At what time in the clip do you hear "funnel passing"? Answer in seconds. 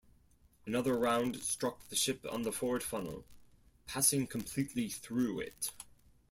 2.81-4.25